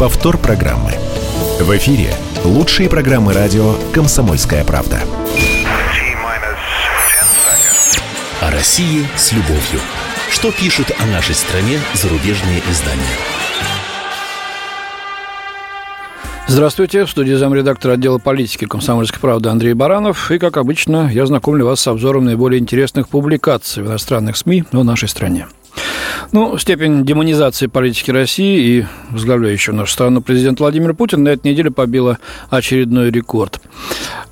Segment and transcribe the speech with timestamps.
[0.00, 0.92] Повтор программы.
[1.60, 4.98] В эфире лучшие программы радио «Комсомольская правда».
[8.40, 9.78] О России с любовью.
[10.30, 13.02] Что пишут о нашей стране зарубежные издания?
[16.48, 20.30] Здравствуйте, в студии замредактора отдела политики «Комсомольской правды» Андрей Баранов.
[20.30, 24.82] И, как обычно, я знакомлю вас с обзором наиболее интересных публикаций в иностранных СМИ о
[24.82, 25.46] нашей стране.
[26.32, 31.70] Ну, степень демонизации политики России и возглавляющего нашу страну президент Владимир Путин на этой неделе
[31.70, 32.18] побила
[32.50, 33.60] очередной рекорд.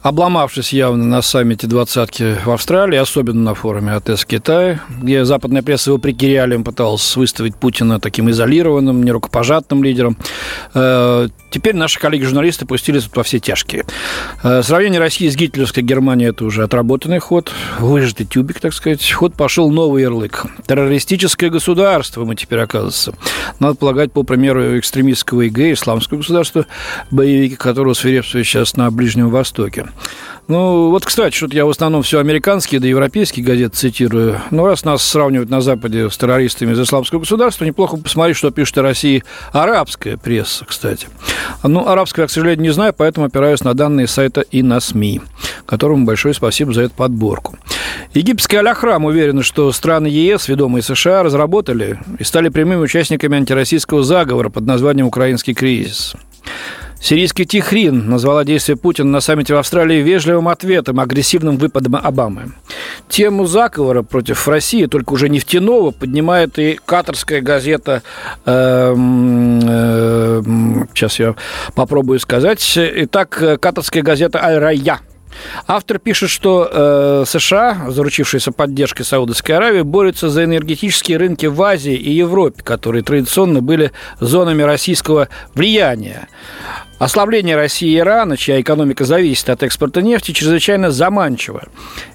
[0.03, 5.91] Обломавшись явно на саммите двадцатки в Австралии, особенно на форуме АТС Китая, где западная пресса,
[5.91, 10.17] вопреки реалиям, пыталась выставить Путина таким изолированным, нерукопожатным лидером,
[10.75, 13.85] э, теперь наши коллеги-журналисты пустились во все тяжкие.
[14.45, 19.11] Э, сравнение России с гитлеровской Германией– это уже отработанный ход, выжатый тюбик, так сказать.
[19.11, 20.47] Ход пошел новый ярлык.
[21.39, 23.15] Террористическое государство мы теперь, оказывается.
[23.61, 26.67] Надо полагать, по примеру экстремистского ИГ, исламского государства,
[27.13, 29.87] боевики которого свирепствуют сейчас на Ближнем Востоке.
[30.49, 34.41] Ну, вот, кстати, что-то я в основном все американские, да европейские газеты цитирую.
[34.51, 38.79] Ну, раз нас сравнивают на Западе с террористами из исламского государства, неплохо посмотреть, что пишет
[38.79, 41.07] о России арабская пресса, кстати.
[41.63, 45.21] Ну, арабская, я, к сожалению, не знаю, поэтому опираюсь на данные сайта и на СМИ,
[45.67, 47.59] которому большое спасибо за эту подборку.
[48.19, 54.49] Египетская Аль-Ахрам уверена, что страны ЕС, ведомые США, разработали и стали прямыми участниками антироссийского заговора
[54.49, 56.17] под названием «Украинский кризис».
[57.01, 62.55] Сирийский Тихрин назвала действия Путина на саммите в Австралии вежливым ответом, агрессивным выпадом Обамы.
[63.09, 68.03] Тему заговора против России, только уже нефтяного, поднимает и катарская газета,
[68.45, 70.43] э, э,
[70.93, 71.37] сейчас я
[71.77, 74.99] попробую сказать, итак, катарская газета «Аль-Райя»
[75.67, 81.95] Автор пишет, что э, США, заручившиеся поддержкой Саудовской Аравии, борются за энергетические рынки в Азии
[81.95, 86.29] и Европе, которые традиционно были зонами российского влияния.
[86.99, 91.63] Ослабление России и Ирана, чья экономика зависит от экспорта нефти, чрезвычайно заманчиво.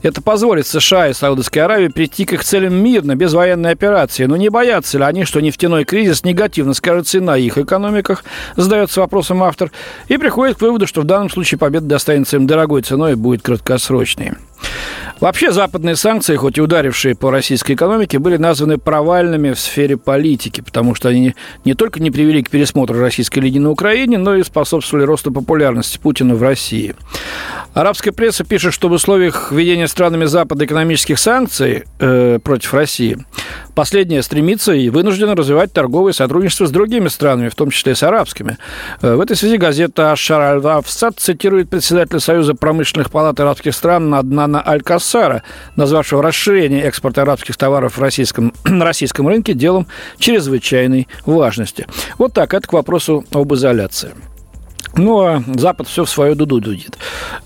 [0.02, 4.26] Это позволит США и Саудовской Аравии прийти к их целям мирно, без военной операции.
[4.26, 8.26] Но не боятся ли они, что нефтяной кризис негативно скажется и на их экономиках,
[8.58, 9.72] задается вопросом автор,
[10.10, 13.42] и приходит к выводу, что в данном случае победа достанется им дорогой ценой и будет
[13.42, 14.34] краткосрочной.
[15.20, 20.62] Вообще западные санкции, хоть и ударившие по российской экономике, были названы провальными в сфере политики,
[20.62, 24.44] потому что они не только не привели к пересмотру российской линии на Украине, но и
[24.44, 26.96] способствовали росту популярности Путина в России.
[27.74, 33.18] Арабская пресса пишет, что в условиях введения странами Запада экономических санкций э, против России
[33.74, 38.58] последняя стремится и вынуждена развивать торговое сотрудничество с другими странами, в том числе с арабскими.
[39.02, 44.53] Э, в этой связи газета «Ашар аль-Вафсад» цитирует председателя Союза промышленных палат арабских стран Аднана
[44.62, 45.44] Аль-Кассара,
[45.76, 49.88] назвавшего расширение экспорта арабских товаров в российском, на российском рынке делом
[50.20, 51.88] чрезвычайной важности.
[52.18, 54.14] Вот так, это к вопросу об изоляции.
[54.96, 56.98] Ну, а Запад все в свою дуду дудит.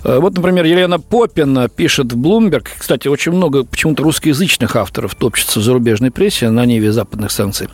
[0.03, 2.68] Э, вот, например, Елена Попина пишет в Bloomberg.
[2.78, 7.69] Кстати, очень много почему-то русскоязычных авторов топчется в зарубежной прессе на ниве западных санкций.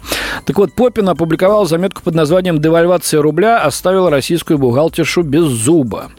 [0.45, 6.11] Так вот, Попина опубликовала заметку под названием «Девальвация рубля оставила российскую бухгалтершу без зуба».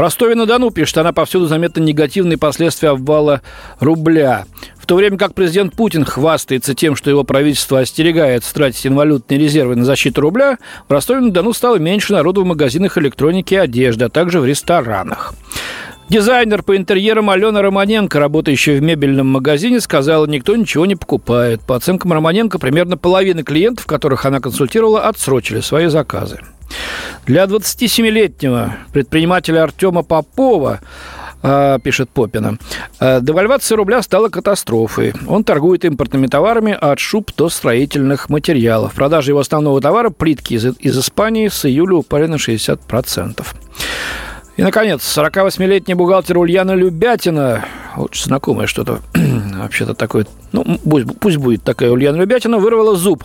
[0.00, 3.42] В Ростове-на-Дону, пишет, она повсюду заметны негативные последствия обвала
[3.80, 4.46] рубля.
[4.78, 9.76] В то время как президент Путин хвастается тем, что его правительство остерегает тратить инвалютные резервы
[9.76, 10.56] на защиту рубля,
[10.88, 15.34] в Ростове-на-Дону стало меньше народу в магазинах электроники и одежды, а также в ресторанах.
[16.08, 21.60] Дизайнер по интерьерам Алена Романенко, работающая в мебельном магазине, сказала, никто ничего не покупает.
[21.60, 26.40] По оценкам Романенко, примерно половина клиентов, которых она консультировала, отсрочили свои заказы.
[27.26, 30.80] Для 27-летнего предпринимателя Артема Попова
[31.42, 32.58] а, пишет Попина.
[32.98, 35.14] «А, девальвация рубля стала катастрофой.
[35.26, 38.94] Он торгует импортными товарами от шуб до строительных материалов.
[38.94, 43.46] Продажа его основного товара, плитки из, из Испании, с июля упали на 60%.
[44.56, 47.64] И, наконец, 48-летний бухгалтер Ульяна Любятина,
[47.96, 49.00] очень знакомое что-то,
[49.62, 53.24] вообще-то такое ну, пусть, пусть будет такая Ульяна Любятина, вырвала зуб.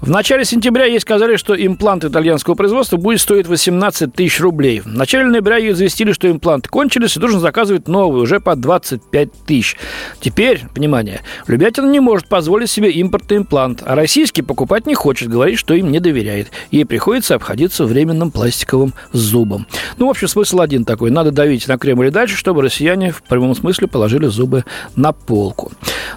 [0.00, 4.80] В начале сентября ей сказали, что имплант итальянского производства будет стоить 18 тысяч рублей.
[4.80, 9.32] В начале ноября ей известили, что импланты кончились, и нужно заказывать новые, уже по 25
[9.46, 9.76] тысяч.
[10.20, 15.58] Теперь, внимание, Любятина не может позволить себе импортный имплант, а российский покупать не хочет, говорит,
[15.58, 16.50] что им не доверяет.
[16.70, 19.66] Ей приходится обходиться временным пластиковым зубом.
[19.98, 21.10] Ну, в общем, смысл один такой.
[21.10, 24.64] Надо давить на Кремль и дальше, чтобы россияне в прямом смысле положили зубы
[24.96, 25.61] на полку.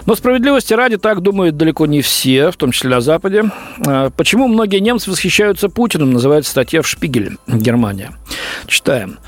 [0.06, 3.44] Но справедливости Справедливости ради так думают далеко не все, в том числе на Западе.
[3.86, 8.12] А, почему многие немцы восхищаются Путиным, называется статья в Шпигеле, Германия.
[8.66, 9.18] Читаем.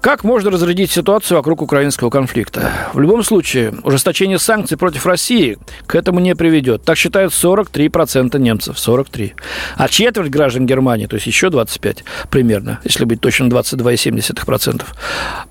[0.00, 2.72] Как можно разрядить ситуацию вокруг украинского конфликта?
[2.94, 6.82] В любом случае, ужесточение санкций против России к этому не приведет.
[6.84, 8.78] Так считают 43% немцев.
[8.78, 9.34] 43.
[9.76, 14.82] А четверть граждан Германии, то есть еще 25 примерно, если быть точно 22,7%.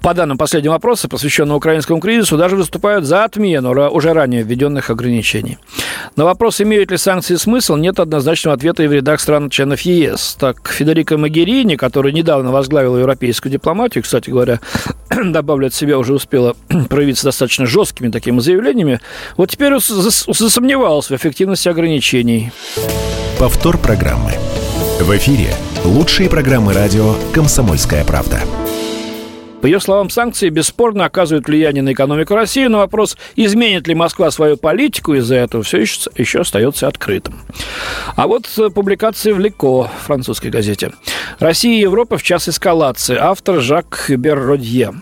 [0.01, 5.60] По данным последнего опроса, посвященного украинскому кризису, даже выступают за отмену уже ранее введенных ограничений.
[6.16, 10.36] На вопрос, имеют ли санкции смысл, нет однозначного ответа и в рядах стран-членов ЕС.
[10.40, 14.38] Так, Федерико Магерини, который недавно возглавил европейскую дипломатию, кстати говоря,
[15.24, 16.56] добавлю от себя, уже успела
[16.89, 19.00] проявиться достаточно жесткими такими заявлениями,
[19.38, 22.51] вот теперь засомневался в эффективности ограничений.
[23.38, 24.33] Повтор программы.
[25.00, 25.53] В эфире
[25.86, 28.41] лучшие программы радио «Комсомольская правда».
[29.62, 34.32] По ее словам, санкции бесспорно оказывают влияние на экономику России, но вопрос, изменит ли Москва
[34.32, 37.42] свою политику из-за этого, все еще, еще остается открытым.
[38.16, 40.94] А вот э, публикация в Леко, французской газете.
[41.40, 43.18] «Россия и Европа в час эскалации».
[43.18, 44.94] Автор Жак Берродье.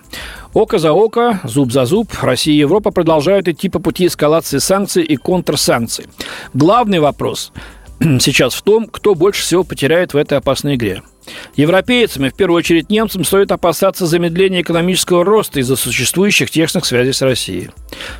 [0.53, 5.03] Око за око, зуб за зуб, Россия и Европа продолжают идти по пути эскалации санкций
[5.03, 6.07] и контрсанкций.
[6.55, 7.51] Главный вопрос
[7.99, 11.03] сейчас в том, кто больше всего потеряет в этой опасной игре–
[11.55, 17.13] Европейцам и в первую очередь немцам стоит опасаться замедления экономического роста из-за существующих тесных связей
[17.13, 17.69] с Россией.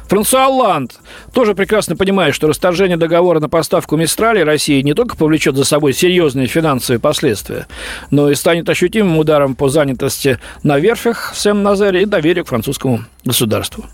[0.07, 1.00] Франсуа Олланд
[1.33, 5.94] тоже прекрасно понимает, что расторжение договора на поставку Мистрали России не только повлечет за собой
[5.94, 7.68] серьезные финансовые последствия,
[8.12, 13.06] но и станет ощутимым ударом по занятости на верфях в Сен-Назаре и доверию к французскому
[13.24, 13.86] государству.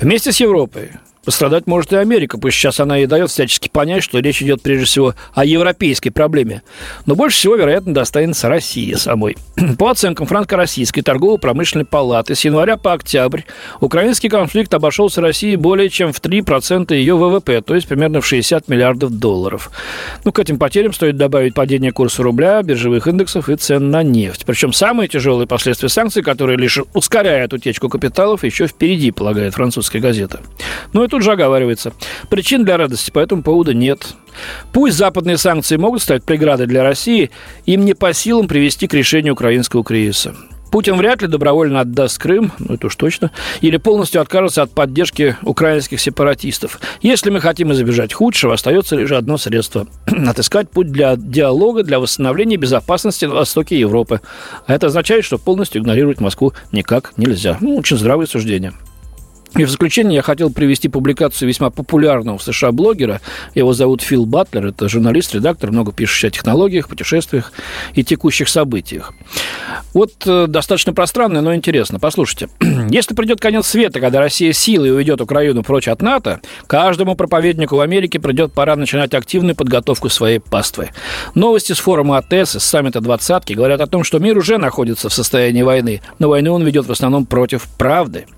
[0.00, 0.92] Вместе с Европой
[1.24, 4.86] Пострадать может и Америка, пусть сейчас она и дает всячески понять, что речь идет прежде
[4.86, 6.62] всего о европейской проблеме.
[7.04, 9.36] Но больше всего, вероятно, достанется России самой.
[9.78, 13.42] По оценкам франко-российской торгово-промышленной палаты, с января по октябрь
[13.80, 18.68] украинский конфликт обошелся России более чем в 3% ее ВВП, то есть примерно в 60
[18.68, 19.70] миллиардов долларов.
[20.24, 24.44] Ну, к этим потерям стоит добавить падение курса рубля, биржевых индексов и цен на нефть.
[24.46, 30.40] Причем самые тяжелые последствия санкций, которые лишь ускоряют утечку капиталов, еще впереди, полагает французская газета.
[30.94, 31.92] Но тут же оговаривается.
[32.28, 34.14] Причин для радости по этому поводу нет.
[34.72, 37.30] Пусть западные санкции могут стать преградой для России,
[37.66, 40.34] им не по силам привести к решению украинского кризиса.
[40.70, 45.36] Путин вряд ли добровольно отдаст Крым, ну это уж точно, или полностью откажется от поддержки
[45.42, 46.80] украинских сепаратистов.
[47.02, 52.56] Если мы хотим избежать худшего, остается лишь одно средство– отыскать путь для диалога, для восстановления
[52.56, 54.20] безопасности на востоке Европы.
[54.66, 57.56] А это означает, что полностью игнорировать Москву никак нельзя.
[57.60, 58.72] Ну, очень здравое суждение.
[59.56, 63.20] И в заключение я хотел привести публикацию весьма популярного в США блогера.
[63.54, 64.66] Его зовут Фил Батлер.
[64.66, 67.52] Это журналист, редактор, много пишущий о технологиях, путешествиях
[67.94, 69.12] и текущих событиях.
[69.92, 71.98] Вот э, достаточно пространно, но интересно.
[71.98, 72.48] Послушайте.
[72.90, 77.80] Если придет конец света, когда Россия силой уведет Украину прочь от НАТО, каждому проповеднику в
[77.80, 80.90] Америке придет пора начинать активную подготовку своей паствы.
[81.34, 85.12] Новости с форума АТС, с саммита двадцатки говорят о том, что мир уже находится в
[85.12, 88.26] состоянии войны, но войну он ведет в основном против правды–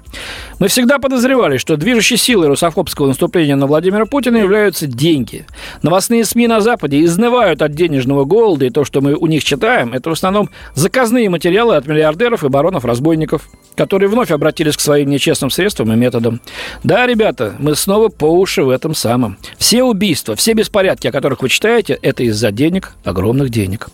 [0.58, 5.46] мы всегда подозревали, что движущей силой русофобского наступления на Владимира Путина являются деньги.
[5.82, 9.92] Новостные СМИ на Западе изнывают от денежного голода, и то, что мы у них читаем,
[9.92, 13.42] это в основном заказные материалы от миллиардеров и баронов-разбойников,
[13.74, 16.40] которые вновь обратились к своим нечестным средствам и методам.
[16.84, 19.38] Да, ребята, мы снова по уши в этом самом.
[19.58, 23.88] Все убийства, все беспорядки, о которых вы читаете, это из-за денег, огромных денег.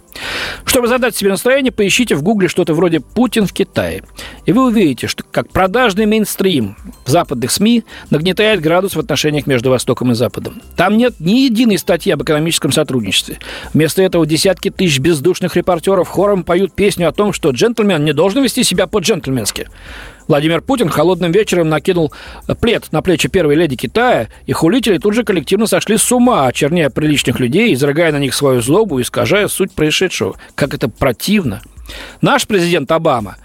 [0.64, 4.02] Чтобы задать себе настроение, поищите в гугле что-то вроде «Путин в Китае».
[4.46, 9.70] И вы увидите, что как продажный мейнстрим в западных СМИ нагнетает градус в отношениях между
[9.70, 10.60] Востоком и Западом.
[10.76, 13.38] Там нет ни единой статьи об экономическом сотрудничестве.
[13.72, 18.42] Вместо этого десятки тысяч бездушных репортеров хором поют песню о том, что джентльмен не должен
[18.42, 19.68] вести себя по-джентльменски.
[20.28, 22.12] Владимир Путин холодным вечером накинул
[22.60, 26.90] плед на плечи первой леди Китая, и хулители тут же коллективно сошли с ума, очерняя
[26.90, 30.36] приличных людей, изрыгая на них свою злобу, искажая суть происшедшего.
[30.54, 31.62] Как это противно.
[32.20, 33.36] Наш президент Обама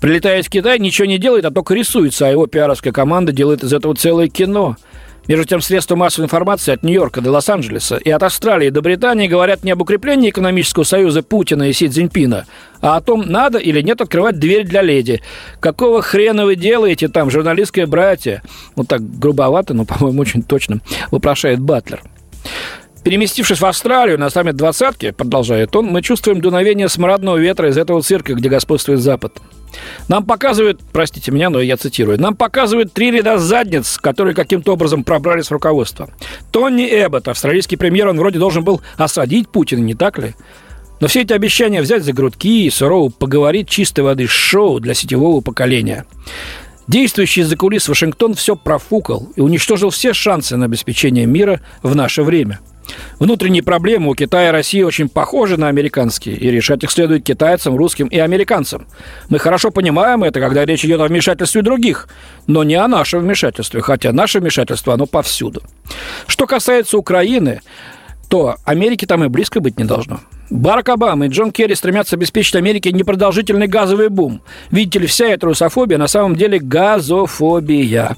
[0.00, 3.72] прилетает в Китай, ничего не делает, а только рисуется, а его пиаровская команда делает из
[3.72, 4.76] этого целое кино–
[5.28, 9.62] между тем, средства массовой информации от Нью-Йорка до Лос-Анджелеса и от Австралии до Британии говорят
[9.62, 12.46] не об укреплении экономического союза Путина и Си Цзиньпина,
[12.80, 15.22] а о том, надо или нет открывать дверь для леди.
[15.60, 18.42] Какого хрена вы делаете там, журналистское братья?
[18.74, 22.02] Вот так грубовато, но, по-моему, очень точно вопрошает Батлер.
[23.04, 28.00] Переместившись в Австралию на саммит двадцатки, продолжает он, мы чувствуем дуновение смрадного ветра из этого
[28.00, 29.38] цирка, где господствует Запад.
[30.06, 35.02] Нам показывают, простите меня, но я цитирую, нам показывают три ряда задниц, которые каким-то образом
[35.02, 36.10] пробрались в руководство.
[36.52, 40.34] Тони Эббот, австралийский премьер, он вроде должен был осадить Путина, не так ли?
[41.00, 45.40] Но все эти обещания взять за грудки и сурово поговорить чистой воды шоу для сетевого
[45.40, 46.06] поколения.
[46.86, 52.22] Действующий из-за кулис Вашингтон все профукал и уничтожил все шансы на обеспечение мира в наше
[52.22, 52.60] время–
[53.18, 57.76] Внутренние проблемы у Китая и России очень похожи на американские, и решать их следует китайцам,
[57.76, 58.86] русским и американцам.
[59.28, 62.08] Мы хорошо понимаем это, когда речь идет о вмешательстве других,
[62.46, 65.62] но не о нашем вмешательстве, хотя наше вмешательство, оно повсюду.
[66.26, 67.60] Что касается Украины,
[68.28, 70.20] то Америки там и близко быть не должно.
[70.50, 74.42] Барак Обама и Джон Керри стремятся обеспечить Америке непродолжительный газовый бум.
[74.70, 78.16] Видите ли, вся эта русофобия на самом деле газофобия.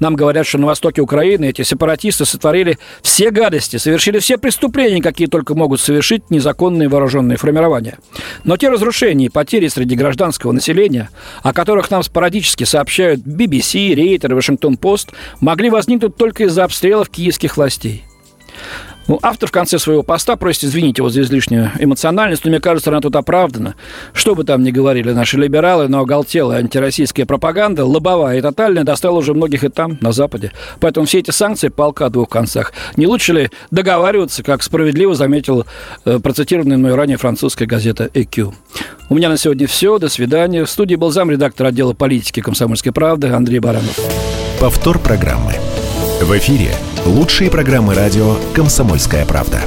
[0.00, 5.26] Нам говорят, что на востоке Украины эти сепаратисты сотворили все гадости, совершили все преступления, какие
[5.28, 7.98] только могут совершить незаконные вооруженные формирования.
[8.44, 11.10] Но те разрушения и потери среди гражданского населения,
[11.42, 17.56] о которых нам спорадически сообщают BBC, Рейтер и Вашингтон-Пост, могли возникнуть только из-за обстрелов киевских
[17.56, 18.04] властей.
[19.08, 22.90] Ну, автор в конце своего поста просит извинить его за излишнюю эмоциональность, но мне кажется,
[22.90, 23.74] она тут оправдана.
[24.12, 29.18] Что бы там ни говорили наши либералы, но оголтелая антироссийская пропаганда, лобовая и тотальная, достала
[29.18, 30.52] уже многих и там, на Западе.
[30.78, 32.74] Поэтому все эти санкции– полка о двух концах.
[32.96, 35.66] Не лучше ли договариваться, как справедливо заметил
[36.04, 38.54] э, процитированная мной ранее французская газета «ЭКЮ».
[39.08, 39.98] У меня на сегодня все.
[39.98, 40.66] До свидания.
[40.66, 43.98] В студии был замредактор отдела политики «Комсомольской правды» Андрей Баранов.
[44.60, 45.54] Повтор программы.
[46.20, 46.72] В эфире
[47.08, 49.62] лучшие программы радио «Комсомольская правда».